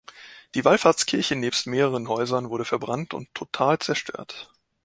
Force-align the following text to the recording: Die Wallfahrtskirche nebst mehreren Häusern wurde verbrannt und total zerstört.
Die 0.55 0.65
Wallfahrtskirche 0.65 1.35
nebst 1.35 1.67
mehreren 1.67 2.07
Häusern 2.07 2.49
wurde 2.49 2.65
verbrannt 2.65 3.13
und 3.13 3.31
total 3.35 3.77
zerstört. 3.77 4.49